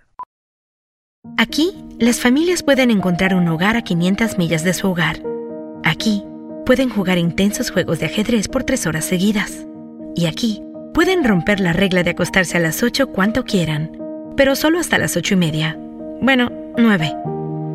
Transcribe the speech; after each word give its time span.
Aquí, 1.37 1.73
las 1.99 2.21
familias 2.21 2.63
pueden 2.63 2.89
encontrar 2.89 3.35
un 3.35 3.49
hogar 3.49 3.75
a 3.75 3.81
500 3.81 4.37
millas 4.37 4.63
de 4.63 4.73
su 4.73 4.87
hogar. 4.87 5.21
Aquí, 5.83 6.23
pueden 6.65 6.87
jugar 6.87 7.17
intensos 7.17 7.71
juegos 7.71 7.99
de 7.99 8.05
ajedrez 8.05 8.47
por 8.47 8.63
tres 8.63 8.87
horas 8.87 9.03
seguidas. 9.03 9.67
Y 10.15 10.27
aquí, 10.27 10.61
pueden 10.93 11.25
romper 11.25 11.59
la 11.59 11.73
regla 11.73 12.03
de 12.03 12.11
acostarse 12.11 12.55
a 12.55 12.61
las 12.61 12.81
8 12.81 13.07
cuanto 13.07 13.43
quieran, 13.43 13.91
pero 14.37 14.55
solo 14.55 14.79
hasta 14.79 14.97
las 14.97 15.17
8 15.17 15.33
y 15.33 15.37
media. 15.37 15.77
Bueno, 16.21 16.49
9. 16.77 17.13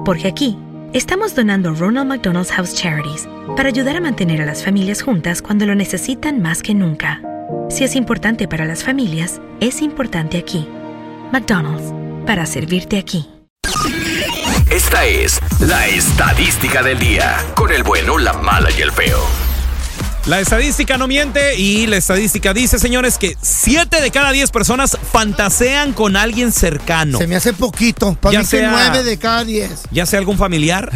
Porque 0.07 0.27
aquí, 0.27 0.57
estamos 0.93 1.35
donando 1.35 1.75
Ronald 1.75 2.09
McDonald's 2.09 2.53
House 2.53 2.75
Charities 2.75 3.29
para 3.57 3.69
ayudar 3.69 3.97
a 3.97 4.01
mantener 4.01 4.43
a 4.43 4.47
las 4.47 4.65
familias 4.65 5.03
juntas 5.03 5.41
cuando 5.41 5.67
lo 5.67 5.75
necesitan 5.75 6.43
más 6.43 6.63
que 6.63 6.75
nunca. 6.75 7.23
Si 7.71 7.85
es 7.85 7.97
importante 7.97 8.49
para 8.49 8.65
las 8.65 8.85
familias, 8.85 9.41
es 9.61 9.81
importante 9.81 10.39
aquí. 10.39 10.69
McDonald's, 11.33 11.93
para 12.27 12.45
servirte 12.47 12.99
aquí. 12.99 13.29
Esta 14.71 15.05
es 15.07 15.41
la 15.61 15.87
estadística 15.87 16.83
del 16.83 16.99
día. 16.99 17.37
Con 17.55 17.73
el 17.73 17.83
bueno, 17.83 18.19
la 18.19 18.33
mala 18.35 18.69
y 18.77 18.83
el 18.83 18.93
feo. 18.93 19.42
La 20.27 20.39
estadística 20.39 20.97
no 20.97 21.09
miente 21.09 21.57
y 21.59 21.87
la 21.89 21.97
estadística 21.97 22.55
dice, 22.55 22.79
señores, 22.79 23.19
que 23.19 23.37
7 23.43 24.01
de 24.01 24.11
cada 24.13 24.31
10 24.31 24.53
personas 24.53 24.97
fantasean 25.13 25.93
con 25.93 26.17
alguien 26.17 26.53
cercano. 26.53 27.19
Se 27.19 27.27
me 27.27 27.35
hace 27.35 27.53
poquito. 27.53 28.15
Para 28.21 28.35
Ya 28.35 28.39
mí 28.39 28.45
que 28.45 28.51
sea- 28.51 28.71
9 28.71 29.03
de 29.03 29.19
cada 29.19 29.45
10. 29.45 29.71
Ya 29.91 30.07
sea 30.07 30.21
algún 30.21 30.39
familiar, 30.39 30.93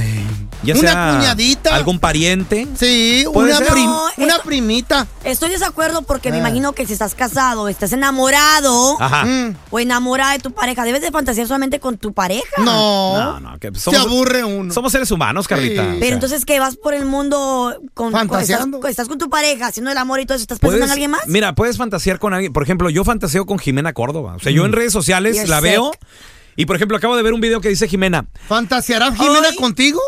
ya 0.62 0.74
Una 0.74 0.80
sea 0.92 1.12
cuñadita. 1.16 1.74
algún 1.74 1.98
pariente. 1.98 2.66
Sí, 2.78 3.24
¿Puede 3.32 3.56
una, 3.56 3.66
prim- 3.66 3.84
No, 3.86 4.02
una 4.18 4.38
primita. 4.40 5.06
Estoy 5.24 5.48
de 5.50 5.54
desacuerdo 5.58 6.02
porque 6.02 6.30
me 6.30 6.36
Ah. 6.36 6.40
imagino 6.40 6.72
que 6.72 6.86
si 6.86 6.92
estás 6.92 7.14
casado, 7.14 7.68
estás 7.68 7.92
enamorado 7.92 9.00
Ajá. 9.00 9.24
Mm. 9.24 9.56
o 9.70 9.78
enamorada 9.78 10.32
de 10.32 10.38
tu 10.40 10.52
pareja, 10.52 10.84
debes 10.84 11.02
de 11.02 11.10
fantasear 11.10 11.46
solamente 11.46 11.80
con 11.80 11.98
tu 11.98 12.12
pareja. 12.12 12.42
No. 12.58 13.16
No, 13.18 13.40
no, 13.40 13.58
que 13.58 13.70
Se 13.74 13.80
somos, 13.80 14.00
aburre 14.00 14.44
uno. 14.44 14.72
somos 14.72 14.92
seres 14.92 15.10
humanos, 15.10 15.46
Carlita. 15.48 15.82
Sí. 15.92 15.96
Pero 16.00 16.14
entonces 16.14 16.44
que 16.44 16.58
vas 16.60 16.76
por 16.76 16.94
el 16.94 17.06
mundo 17.06 17.76
con, 17.94 18.12
con- 18.12 18.28
Fantaseando. 18.28 18.78
estás, 18.78 18.90
estás 18.90 19.08
con 19.08 19.18
tu 19.18 19.28
pareja, 19.30 19.66
haciendo 19.68 19.90
el 19.90 19.98
amor 19.98 20.20
y 20.20 20.26
todo 20.26 20.36
eso, 20.36 20.42
¿estás 20.42 20.58
pensando 20.58 20.84
en 20.86 20.90
alguien 20.90 21.10
más? 21.10 21.22
Mira, 21.26 21.54
puedes 21.54 21.76
fantasear 21.76 22.18
con 22.18 22.34
alguien. 22.34 22.52
Por 22.52 22.62
ejemplo, 22.62 22.90
yo 22.90 23.04
fantaseo 23.04 23.46
con 23.46 23.58
Jimena 23.58 23.92
Córdoba. 23.92 24.34
O 24.36 24.40
sea, 24.40 24.52
yo 24.52 24.64
en 24.64 24.72
redes 24.72 24.92
sociales 24.92 25.36
You're 25.36 25.48
la 25.48 25.56
sick. 25.56 25.64
veo. 25.70 25.92
Y 26.56 26.64
por 26.66 26.76
ejemplo, 26.76 26.96
acabo 26.96 27.16
de 27.16 27.22
ver 27.22 27.34
un 27.34 27.40
video 27.40 27.60
que 27.60 27.68
dice 27.68 27.86
Jimena, 27.86 28.26
¿Fantaseará 28.48 29.12
Jimena 29.14 29.48
contigo? 29.58 30.00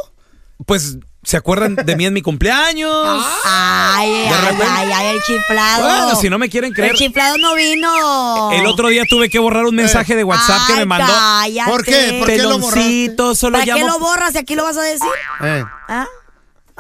Pues, 0.67 0.99
¿se 1.23 1.37
acuerdan 1.37 1.77
de 1.77 1.97
mí 1.97 2.07
en 2.07 2.13
mi 2.13 2.23
cumpleaños? 2.23 2.93
Ay, 3.45 4.11
ay, 4.11 4.57
ay, 4.61 4.91
ay, 4.95 5.07
el 5.17 5.23
chiflado. 5.23 5.83
Bueno, 5.83 6.21
si 6.21 6.31
no 6.31 6.39
me 6.39 6.49
quieren 6.49 6.73
creer. 6.73 6.93
El 6.93 6.97
chiflado 6.97 7.37
no 7.39 7.55
vino. 7.57 8.53
El 8.53 8.65
otro 8.67 8.89
día 8.89 9.03
tuve 9.09 9.29
que 9.29 9.39
borrar 9.41 9.65
un 9.65 9.75
mensaje 9.75 10.15
de 10.15 10.23
WhatsApp 10.23 10.69
que 10.69 10.75
me 10.75 10.85
mandó. 10.87 11.13
cállate. 11.13 11.71
¿Por 11.71 11.85
qué? 11.85 12.17
¿Por 12.21 12.29
qué 12.29 12.39
lo 12.39 12.59
borraste? 12.59 12.79
Peloncito, 12.81 13.35
solo 13.35 13.59
¿Para 13.59 13.65
qué 13.65 13.81
llamo. 13.81 13.87
lo 13.87 13.99
borras 13.99 14.33
si 14.33 14.39
aquí 14.39 14.55
lo 14.55 14.63
vas 14.63 14.77
a 14.77 14.83
decir? 14.83 15.09
Eh. 15.43 15.65
¿Ah? 15.89 16.07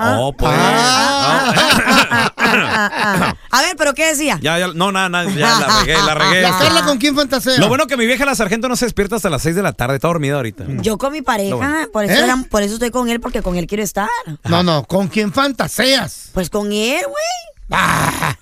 Oh, 0.00 0.32
pues. 0.32 0.52
Ah. 0.54 1.52
Ah, 1.56 2.32
ah, 2.36 2.90
ah. 2.92 3.34
A 3.50 3.62
ver, 3.62 3.74
pero 3.76 3.92
¿qué 3.94 4.06
decía? 4.06 4.38
Ya, 4.40 4.58
ya, 4.58 4.68
no, 4.68 4.92
nada, 4.92 5.08
nada, 5.08 5.30
ya 5.30 5.58
la 5.58 5.80
regué, 5.80 5.94
la 5.96 6.14
regué. 6.14 6.42
¿La. 6.42 6.58
Carla 6.58 6.84
con 6.84 6.98
quién 6.98 7.14
fantasea? 7.16 7.58
Lo 7.58 7.68
bueno 7.68 7.86
que 7.86 7.96
mi 7.96 8.06
vieja 8.06 8.24
la 8.24 8.34
sargento 8.34 8.68
no 8.68 8.76
se 8.76 8.86
despierta 8.86 9.16
hasta 9.16 9.28
las 9.30 9.42
6 9.42 9.56
de 9.56 9.62
la 9.62 9.72
tarde, 9.72 9.96
está 9.96 10.08
dormida 10.08 10.36
ahorita. 10.36 10.64
Yo 10.80 10.96
con 10.98 11.12
mi 11.12 11.22
pareja, 11.22 11.54
bueno. 11.56 11.88
por, 11.92 12.04
eso 12.04 12.14
¿Eh? 12.14 12.24
era- 12.24 12.36
por 12.50 12.62
eso 12.62 12.74
estoy 12.74 12.90
con 12.90 13.08
él, 13.08 13.20
porque 13.20 13.42
con 13.42 13.56
él 13.56 13.66
quiero 13.66 13.82
estar. 13.82 14.08
No, 14.44 14.62
no, 14.62 14.84
¿con 14.84 15.08
quién 15.08 15.32
fantaseas? 15.32 16.30
Pues 16.32 16.48
con 16.50 16.72
él, 16.72 17.02
güey. 17.06 17.70
Ah, 17.70 18.36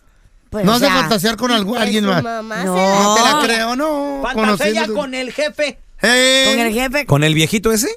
Pues, 0.51 0.65
no 0.65 0.73
o 0.73 0.75
has 0.77 0.81
de 0.81 0.87
sea, 0.87 0.97
fantasear 0.97 1.37
con 1.37 1.51
algún- 1.51 1.77
alguien 1.79 2.05
más. 2.07 2.23
No, 2.23 2.45
No 2.45 3.15
te 3.17 3.23
la 3.23 3.41
creo, 3.45 3.77
no. 3.77 4.21
Fantasea 4.23 4.87
con 4.89 5.15
el 5.15 5.33
jefe. 5.33 5.79
Con 6.01 6.11
el 6.61 6.73
jefe. 6.73 7.07
¿Con 7.07 7.25
el 7.25 7.35
viejito 7.35 7.73
ese? 7.73 7.89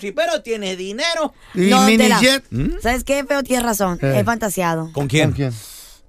Sí, 0.00 0.12
pero 0.12 0.42
tiene 0.42 0.76
dinero. 0.76 1.34
Y 1.54 1.62
No, 1.70 1.84
Tela. 1.86 2.18
minijet. 2.18 2.44
¿Sabes 2.82 3.04
qué, 3.04 3.24
feo? 3.24 3.42
Tienes 3.42 3.64
razón. 3.64 3.98
Eh. 4.00 4.18
He 4.20 4.24
fantaseado 4.24 4.90
¿Con 4.92 5.08
quién? 5.08 5.30
¿Con 5.30 5.36
quién? 5.36 5.52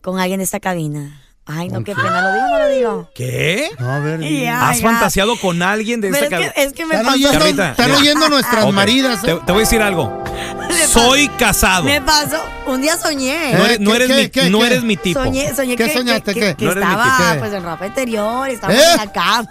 con 0.02 0.20
alguien 0.20 0.38
de 0.40 0.44
esta 0.46 0.60
cabina. 0.60 1.20
Ay, 1.46 1.68
no, 1.68 1.84
qué 1.84 1.94
pena. 1.94 2.22
¿Lo 2.22 2.34
digo 2.34 2.48
no 2.48 2.60
lo 2.60 2.68
digo? 2.70 3.10
¿Qué? 3.14 3.70
No, 3.80 3.92
a 3.92 4.00
ver. 4.00 4.22
Ya, 4.22 4.70
¿Has 4.70 4.80
ya. 4.80 4.84
fantaseado 4.90 5.38
con 5.40 5.62
alguien 5.62 6.00
de 6.00 6.10
Pero 6.10 6.24
esta 6.24 6.40
es 6.40 6.48
cabina? 6.52 6.68
es 6.68 6.74
que 6.74 6.86
me 6.86 6.96
Están 6.96 7.06
pasó. 7.06 7.38
oyendo, 7.40 7.64
están 7.66 7.92
oyendo 7.92 8.30
nuestras 8.30 8.64
Ok, 8.66 8.72
maridas. 8.72 9.22
Te, 9.22 9.34
te 9.34 9.52
voy 9.52 9.56
a 9.62 9.66
decir 9.66 9.82
algo. 9.82 10.24
Soy 10.88 11.28
casado. 11.30 11.84
Me 11.84 12.00
pasó. 12.02 12.38
Un 12.68 12.82
día 12.82 12.96
soñé. 12.96 13.54
No 13.54 13.66
eres, 13.66 13.80
no 13.82 13.92
¿Qué, 13.92 13.96
eres 13.98 14.08
qué, 14.08 14.16
mi, 14.24 14.30
qué, 14.30 14.50
no 14.50 14.60
qué? 14.60 14.68
eres 14.68 14.84
mi 14.84 14.96
tipo. 14.98 15.22
Soñé, 15.22 15.54
soñé 15.54 15.76
¿Qué 15.76 15.86
que, 15.88 15.94
soñaste, 15.94 16.34
que, 16.34 16.40
qué? 16.40 16.46
que- 16.48 16.56
que 16.56 16.66
No 16.66 16.72
eres 16.72 16.86
mi 16.86 16.92
estaba 16.92 17.36
pues 17.40 17.54
en 17.54 17.64
ropa 17.64 17.88
interior, 17.88 18.50
estaba 18.50 18.74
¿Eh? 18.74 18.80
en 18.92 18.98
la 18.98 19.12
cama. 19.12 19.50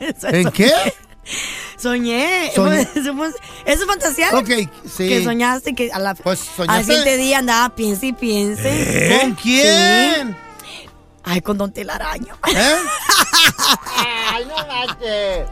Eso- 0.00 0.28
¿En 0.28 0.34
eso- 0.40 0.52
qué? 0.52 0.70
Soñé. 1.80 2.52
Soñé. 2.54 2.80
Eso, 2.94 3.14
es 3.64 3.84
fantasear. 3.86 4.34
Ok, 4.34 4.48
sí. 4.84 5.08
Que 5.08 5.24
soñaste 5.24 5.74
que 5.74 5.90
a 5.92 5.98
la, 5.98 6.14
Pues, 6.14 6.48
al 6.66 6.84
siguiente 6.84 7.16
día 7.16 7.38
andaba 7.38 7.74
piense 7.74 8.06
y 8.06 8.12
piense. 8.12 9.18
¿Con 9.20 9.34
quién? 9.34 10.36
Ay, 11.22 11.40
con 11.42 11.58
Don 11.58 11.72
Telaraño. 11.72 12.34
¿Eh? 12.54 12.76
Ay, 14.32 14.44
no 14.46 14.56
manches. 14.66 15.48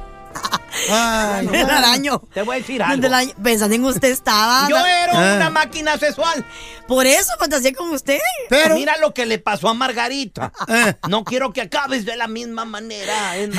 Ay, 0.91 1.45
Don 1.47 1.53
Telaraño. 1.53 2.23
Te 2.33 2.43
voy 2.43 2.57
a 2.57 2.59
decir 2.61 2.79
Don 2.81 3.05
algo. 3.15 3.33
Pensando 3.43 3.75
en 3.75 3.85
usted 3.85 4.09
estaba. 4.11 4.67
Yo 4.69 4.77
era 4.77 5.13
Ah. 5.33 5.37
una 5.37 5.51
máquina 5.51 5.97
sexual. 5.99 6.45
Por 6.89 7.07
eso 7.07 7.33
fantaseé 7.39 7.75
con 7.75 7.91
usted. 7.91 8.19
Pero, 8.49 8.75
Mira 8.75 8.97
lo 8.99 9.13
que 9.13 9.27
le 9.27 9.39
pasó 9.39 9.69
a 9.69 9.75
Margarita. 9.75 10.51
Eh. 10.69 10.95
No 11.09 11.23
quiero 11.23 11.53
que 11.53 11.61
acabes 11.61 12.07
de 12.07 12.17
la 12.17 12.29
misma 12.29 12.65
manera, 12.65 13.37
es 13.37 13.51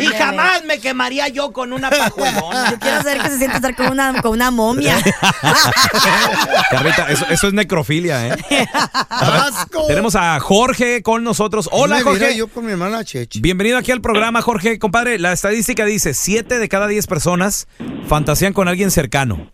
Y 0.00 0.06
jamás 0.06 0.64
me 0.64 0.80
quemaría 0.80 1.28
yo 1.28 1.52
con 1.52 1.72
una 1.72 1.88
pajuelona. 1.88 2.70
Yo 2.72 2.78
quiero 2.80 2.96
saber 2.98 3.22
que 3.22 3.30
se 3.30 3.38
siente 3.38 3.56
estar 3.56 3.76
con 3.76 3.86
una, 3.86 4.20
con 4.20 4.32
una 4.32 4.50
momia. 4.50 5.00
Carlita, 6.70 7.06
eso, 7.10 7.26
eso 7.30 7.46
es 7.46 7.52
necrofilia, 7.52 8.26
¿eh? 8.28 8.68
asco. 9.08 9.86
Tenemos 9.86 10.16
a 10.16 10.40
Jorge 10.40 11.02
con 11.02 11.22
nosotros. 11.22 11.68
Hola, 11.70 11.98
Me 11.98 12.02
Jorge. 12.02 12.36
yo 12.36 12.48
con 12.48 12.66
mi 12.66 12.72
hermana 12.72 13.04
Chechi. 13.04 13.40
Bienvenido 13.40 13.78
aquí 13.78 13.92
al 13.92 14.00
programa, 14.00 14.42
Jorge. 14.42 14.80
Compadre, 14.80 15.20
la 15.20 15.32
estadística 15.32 15.84
dice, 15.84 16.12
7 16.12 16.58
de 16.58 16.68
cada 16.68 16.88
10 16.88 17.06
personas 17.06 17.68
fantasean 18.08 18.52
con 18.52 18.66
alguien 18.66 18.90
cercano. 18.90 19.52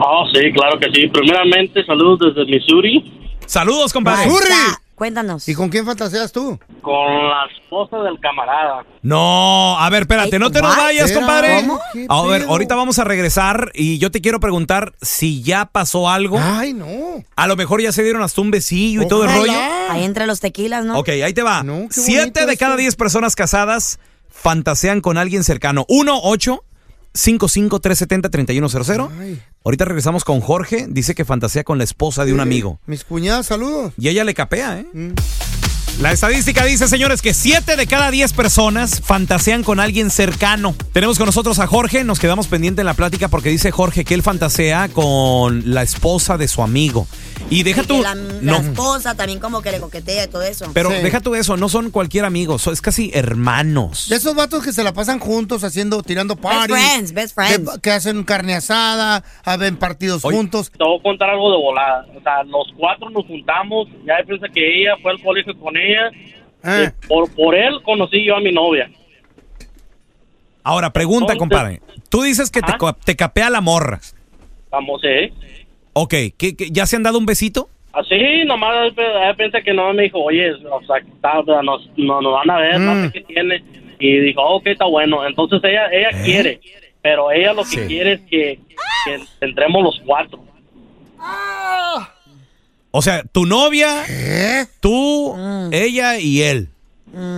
Oh, 0.00 0.24
sí, 0.32 0.52
claro 0.52 0.78
que 0.78 0.90
sí. 0.92 1.08
Primeramente, 1.08 1.84
saludos 1.84 2.34
desde 2.34 2.50
Missouri. 2.50 3.12
Saludos, 3.46 3.92
compadre. 3.92 4.26
Missouri. 4.26 4.54
Cuéntanos. 4.98 5.48
¿Y 5.48 5.54
con 5.54 5.68
quién 5.68 5.86
fantaseas 5.86 6.32
tú? 6.32 6.58
Con 6.82 7.28
la 7.28 7.46
esposa 7.56 7.98
del 7.98 8.18
camarada. 8.18 8.84
No, 9.00 9.78
a 9.78 9.88
ver, 9.90 10.02
espérate, 10.02 10.40
no 10.40 10.50
te 10.50 10.60
nos 10.60 10.76
vayas, 10.76 11.12
compadre. 11.12 11.64
A 12.08 12.22
ver, 12.22 12.46
ahorita 12.48 12.74
vamos 12.74 12.98
a 12.98 13.04
regresar 13.04 13.70
y 13.74 13.98
yo 13.98 14.10
te 14.10 14.20
quiero 14.20 14.40
preguntar 14.40 14.94
si 15.00 15.40
ya 15.44 15.66
pasó 15.66 16.08
algo. 16.08 16.36
Ay, 16.42 16.72
no. 16.72 16.88
A 17.36 17.46
lo 17.46 17.54
mejor 17.54 17.80
ya 17.80 17.92
se 17.92 18.02
dieron 18.02 18.22
hasta 18.22 18.40
un 18.40 18.50
besillo 18.50 19.02
y 19.02 19.06
todo 19.06 19.24
el 19.24 19.32
rollo. 19.32 19.52
Ahí 19.88 20.02
entre 20.02 20.26
los 20.26 20.40
tequilas, 20.40 20.84
¿no? 20.84 20.98
Ok, 20.98 21.10
ahí 21.10 21.32
te 21.32 21.44
va. 21.44 21.64
Siete 21.90 22.46
de 22.46 22.56
cada 22.56 22.74
diez 22.74 22.96
personas 22.96 23.36
casadas 23.36 24.00
fantasean 24.28 25.00
con 25.00 25.16
alguien 25.16 25.44
cercano. 25.44 25.84
1 25.88 26.20
8 26.24 26.64
370-3100. 27.80 29.38
Ahorita 29.64 29.84
regresamos 29.84 30.24
con 30.24 30.40
Jorge. 30.40 30.86
Dice 30.88 31.14
que 31.14 31.24
fantasea 31.24 31.64
con 31.64 31.78
la 31.78 31.84
esposa 31.84 32.24
de 32.24 32.32
un 32.32 32.40
amigo. 32.40 32.80
Mis 32.86 33.04
cuñadas, 33.04 33.46
saludos. 33.46 33.92
Y 33.98 34.08
ella 34.08 34.24
le 34.24 34.34
capea, 34.34 34.80
¿eh? 34.80 34.86
Mm. 34.92 35.12
La 36.00 36.12
estadística 36.12 36.64
dice, 36.64 36.86
señores, 36.86 37.22
que 37.22 37.34
7 37.34 37.74
de 37.74 37.86
cada 37.88 38.12
10 38.12 38.32
personas 38.32 39.00
fantasean 39.04 39.64
con 39.64 39.80
alguien 39.80 40.10
cercano. 40.10 40.76
Tenemos 40.92 41.18
con 41.18 41.26
nosotros 41.26 41.58
a 41.58 41.66
Jorge, 41.66 42.04
nos 42.04 42.20
quedamos 42.20 42.46
pendiente 42.46 42.82
en 42.82 42.86
la 42.86 42.94
plática 42.94 43.26
porque 43.26 43.48
dice 43.48 43.72
Jorge 43.72 44.04
que 44.04 44.14
él 44.14 44.22
fantasea 44.22 44.90
con 44.90 45.74
la 45.74 45.82
esposa 45.82 46.38
de 46.38 46.46
su 46.46 46.62
amigo. 46.62 47.08
Y 47.50 47.64
deja 47.64 47.82
Y 47.82 47.86
tú... 47.86 47.96
que 47.96 48.02
la, 48.02 48.14
la 48.14 48.22
no, 48.42 48.56
esposa 48.58 49.16
también 49.16 49.40
como 49.40 49.60
que 49.60 49.72
le 49.72 49.80
coquetea 49.80 50.24
y 50.24 50.28
todo 50.28 50.42
eso. 50.42 50.70
pero 50.72 50.88
Sí. 50.90 50.98
deja 51.02 51.18
tú 51.20 51.34
eso, 51.34 51.56
no 51.56 51.68
son 51.68 51.90
cualquier 51.90 52.24
amigo, 52.24 52.60
son- 52.60 52.74
es 52.74 52.80
casi 52.80 53.10
hermanos. 53.12 54.08
De 54.08 54.16
esos 54.16 54.36
vatos 54.36 54.62
que 54.62 54.72
se 54.72 54.84
la 54.84 54.92
pasan 54.92 55.18
juntos 55.18 55.64
haciendo, 55.64 56.04
tirando 56.04 56.36
best 56.36 56.44
parties. 56.46 56.78
friends, 56.78 57.12
best 57.12 57.34
friends. 57.34 57.72
Que, 57.72 57.80
que 57.80 57.90
hacen 57.90 58.22
carne 58.22 58.54
asada, 58.54 59.24
ven 59.58 59.76
partidos 59.76 60.24
Oye. 60.24 60.36
juntos. 60.36 60.70
Te 60.70 60.84
voy 60.84 60.98
a 61.00 61.02
contar 61.02 61.30
algo 61.30 61.50
de 61.50 61.56
volada. 61.56 62.06
O 62.16 62.22
sea, 62.22 62.44
los 62.44 62.66
cuatro 62.76 63.10
nos 63.10 63.26
juntamos. 63.26 63.88
Ya 64.06 64.14
piensa 64.24 64.46
que 64.54 64.60
ella 64.82 64.92
fue 65.02 65.10
al 65.10 65.20
colegio 65.22 65.58
con 65.58 65.76
ella. 65.76 65.87
Eh. 65.92 66.90
Y 67.04 67.06
por, 67.06 67.32
por 67.34 67.54
él 67.54 67.80
conocí 67.82 68.24
yo 68.24 68.36
a 68.36 68.40
mi 68.40 68.52
novia. 68.52 68.90
Ahora, 70.64 70.92
pregunta, 70.92 71.32
Entonces- 71.32 71.38
compadre. 71.38 71.80
Tú 72.10 72.22
dices 72.22 72.50
que 72.50 72.60
te, 72.62 72.72
te 73.04 73.16
capea 73.16 73.50
la 73.50 73.60
morra. 73.60 74.00
Vamos, 74.70 75.00
¿eh? 75.04 75.32
Ok, 75.92 76.10
¿qué- 76.36 76.56
qué- 76.56 76.70
ya 76.70 76.86
se 76.86 76.96
han 76.96 77.02
dado 77.02 77.18
un 77.18 77.26
besito? 77.26 77.68
Así, 77.92 78.44
nomás 78.46 78.92
ella 78.96 79.34
piensa 79.34 79.60
que 79.62 79.72
no, 79.74 79.92
me 79.92 80.04
dijo, 80.04 80.18
oye, 80.22 80.52
o 80.52 80.80
sea, 80.86 80.96
está, 80.98 81.42
nos, 81.62 81.88
no, 81.96 82.20
nos 82.20 82.32
van 82.32 82.50
a 82.50 82.58
ver, 82.58 82.80
no 82.80 82.94
Mm. 82.94 83.04
sé 83.06 83.12
qué 83.12 83.20
tiene. 83.22 83.64
Y 83.98 84.18
dijo, 84.20 84.42
ok, 84.42 84.66
está 84.68 84.84
bueno. 84.86 85.26
Entonces 85.26 85.60
ella 85.64 85.88
ella 85.90 86.10
¿Eh? 86.10 86.22
quiere, 86.24 86.60
pero 87.02 87.30
ella 87.32 87.52
lo 87.54 87.62
que 87.64 87.68
Sí. 87.70 87.86
quiere 87.86 88.12
es 88.12 88.20
que, 88.22 88.58
que 89.06 89.20
entremos 89.40 89.82
los 89.82 90.00
cuatro. 90.06 90.38
O 92.90 93.02
sea, 93.02 93.22
tu 93.24 93.44
novia, 93.46 94.04
¿Eh? 94.08 94.66
tú, 94.80 95.34
Mm. 95.36 95.70
ella 95.72 96.18
y 96.18 96.42
él. 96.42 96.68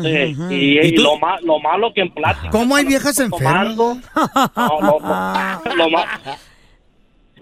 Sí, 0.02 0.36
y, 0.50 0.78
¿Y 0.80 0.86
y 0.88 0.94
tú? 0.94 1.02
lo, 1.02 1.16
ma- 1.18 1.40
lo 1.42 1.58
malo 1.60 1.92
que 1.94 2.00
en 2.00 2.10
plática. 2.12 2.50
¿Cómo 2.50 2.74
hay 2.76 2.84
viejas 2.84 3.18
enfermas? 3.18 3.76
tomando, 3.76 3.94
No, 4.56 4.80
no, 4.80 4.98
no. 5.00 5.74
Lo, 5.76 5.90
ma- 5.90 6.20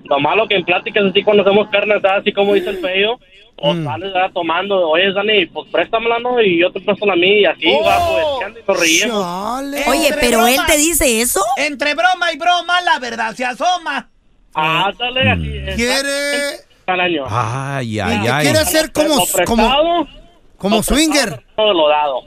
lo 0.04 0.20
malo 0.20 0.46
que 0.46 0.56
en 0.56 0.64
pláticas 0.64 1.04
así 1.10 1.22
cuando 1.22 1.42
hacemos 1.42 1.68
carne 1.70 1.94
asada, 1.94 2.18
así 2.18 2.32
como 2.32 2.54
dice 2.54 2.70
el 2.70 2.78
feo, 2.78 3.18
o 3.56 3.74
Mm. 3.74 3.84
sales 3.84 4.12
¿verdad? 4.12 4.30
tomando, 4.32 4.88
oye, 4.88 5.12
Dani, 5.12 5.46
pues 5.46 5.68
préstamela, 5.72 6.18
¿no? 6.20 6.40
Y 6.40 6.60
yo 6.60 6.70
te 6.70 6.80
presto 6.80 7.04
la 7.06 7.16
mía 7.16 7.40
y 7.40 7.44
así 7.46 7.66
va, 7.84 7.98
pues, 8.08 8.52
y 8.62 8.68
nos 8.68 8.80
reímos. 8.80 9.22
Chale. 9.24 9.84
Oye, 9.88 10.14
pero 10.20 10.46
él 10.46 10.60
te 10.66 10.76
dice 10.76 11.20
eso. 11.20 11.42
Entre 11.56 11.94
broma 11.94 12.32
y 12.32 12.36
broma, 12.38 12.80
la 12.82 12.98
verdad 13.00 13.34
se 13.34 13.44
asoma. 13.44 14.08
Ah, 14.54 14.92
dale, 14.98 15.30
así. 15.30 15.56
es. 15.56 15.74
Quiere, 15.76 16.58
Al 16.88 17.00
año. 17.00 17.24
Ay, 17.28 18.00
ay, 18.00 18.20
¿Qué 18.22 18.30
ay. 18.30 18.44
quiere 18.44 18.58
hacer 18.60 18.92
como, 18.92 19.16
Lo 19.16 19.44
como, 19.44 20.08
como 20.56 20.82
swinger? 20.82 21.44
todo 21.54 21.72
lo 21.74 21.88
dado. 21.88 22.20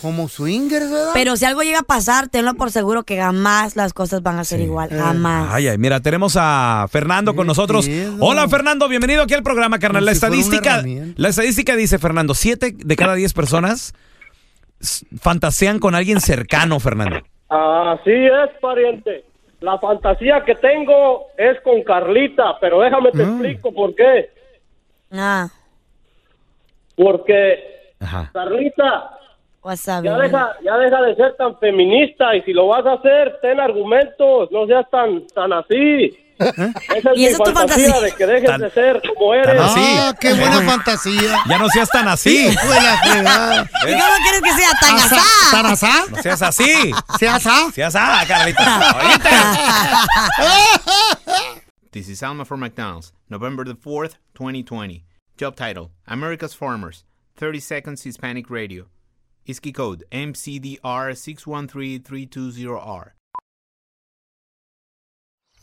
Como 0.00 0.28
swinger, 0.28 0.80
¿verdad? 0.84 1.10
Pero 1.12 1.36
si 1.36 1.44
algo 1.44 1.60
llega 1.62 1.80
a 1.80 1.82
pasar, 1.82 2.28
tenlo 2.28 2.54
por 2.54 2.70
seguro 2.70 3.02
que 3.02 3.18
jamás 3.18 3.76
las 3.76 3.92
cosas 3.92 4.22
van 4.22 4.38
a 4.38 4.44
ser 4.44 4.60
igual. 4.60 4.88
Jamás. 4.88 5.50
Ay, 5.52 5.68
ay, 5.68 5.76
mira, 5.76 6.00
tenemos 6.00 6.38
a 6.40 6.86
Fernando 6.90 7.36
con 7.36 7.46
nosotros. 7.46 7.86
Hola, 8.20 8.48
Fernando, 8.48 8.88
bienvenido 8.88 9.22
aquí 9.22 9.34
al 9.34 9.42
programa, 9.42 9.78
carnal. 9.78 10.00
Como 10.00 10.06
La 10.06 10.12
si 10.12 10.16
estadística, 10.16 10.82
la 11.16 11.28
estadística 11.28 11.76
dice, 11.76 11.98
Fernando, 11.98 12.32
siete 12.32 12.74
de 12.74 12.96
cada 12.96 13.14
diez 13.14 13.34
personas 13.34 13.92
fantasean 15.20 15.78
con 15.78 15.94
alguien 15.94 16.22
cercano, 16.22 16.80
Fernando. 16.80 17.16
Así 17.50 18.10
es, 18.10 18.58
pariente. 18.62 19.24
La 19.60 19.78
fantasía 19.78 20.42
que 20.44 20.54
tengo 20.54 21.26
es 21.36 21.60
con 21.60 21.82
Carlita, 21.82 22.58
pero 22.60 22.80
déjame 22.80 23.12
te 23.12 23.22
explico 23.22 23.72
por 23.72 23.94
qué. 23.94 24.30
Ah, 25.12 25.48
Porque 26.96 27.92
Ajá. 28.00 28.30
Carlita 28.32 29.18
ya 30.02 30.18
deja, 30.18 30.56
ya 30.62 30.78
deja 30.78 31.02
de 31.02 31.14
ser 31.16 31.36
tan 31.36 31.58
feminista 31.58 32.34
y 32.34 32.40
si 32.42 32.52
lo 32.54 32.68
vas 32.68 32.86
a 32.86 32.94
hacer, 32.94 33.38
ten 33.42 33.60
argumentos, 33.60 34.50
no 34.50 34.66
seas 34.66 34.88
tan, 34.88 35.26
tan 35.28 35.52
así. 35.52 36.16
Esa 36.40 37.10
es 37.10 37.16
¿Y 37.16 37.20
mi 37.20 37.24
esa 37.26 37.32
es 37.32 37.38
tu 37.38 37.44
fantasía, 37.52 37.92
fantasía? 37.92 38.00
de 38.00 38.12
que 38.12 38.26
dejes 38.26 38.46
Tan- 38.50 38.60
de 38.60 38.70
ser 38.70 39.02
como 39.14 39.34
eres. 39.34 39.46
tan 39.46 39.58
así. 39.58 39.80
Ah, 39.98 40.14
qué 40.18 40.32
buena 40.34 40.62
fantasía. 40.62 41.38
Ya 41.48 41.58
no 41.58 41.68
seas 41.68 41.90
tan 41.90 42.08
así. 42.08 42.48
¿Y 42.48 42.56
cómo 42.56 42.72
quieres 44.22 44.40
que 44.42 44.52
sea 44.54 44.70
tan 44.80 44.96
asá? 44.96 45.22
¿Tan 45.50 45.66
asá? 45.66 46.04
No 46.10 46.22
seas 46.22 46.40
así. 46.42 46.92
¿Se 47.18 47.28
asá? 47.28 47.70
Seas 47.72 47.94
ah, 47.96 48.24
Carlita. 48.26 48.96
Oíste. 48.96 49.28
This 51.92 52.08
is 52.08 52.22
Alma 52.22 52.44
from 52.44 52.60
McDonald's, 52.60 53.12
November 53.28 53.64
the 53.64 53.74
4th, 53.74 54.14
2020. 54.34 55.04
Job 55.36 55.56
title 55.56 55.90
America's 56.06 56.54
Farmers, 56.54 57.04
30 57.36 57.58
Seconds 57.60 58.02
Hispanic 58.04 58.48
Radio. 58.48 58.86
ISKI 59.46 59.72
code 59.72 60.04
MCDR613320R. 60.12 63.10